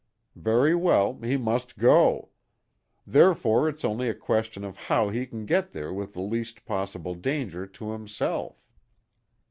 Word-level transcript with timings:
Very 0.35 0.73
well, 0.73 1.19
he 1.21 1.37
must 1.37 1.77
go. 1.77 2.29
Therefore 3.05 3.69
it's 3.69 3.85
only 3.85 4.09
a 4.09 4.15
question 4.15 4.63
how 4.63 5.09
he 5.09 5.27
can 5.27 5.45
get 5.45 5.73
there 5.73 5.93
with 5.93 6.13
the 6.13 6.21
least 6.23 6.65
possible 6.65 7.13
danger 7.13 7.67
to 7.67 7.91
himself. 7.91 8.65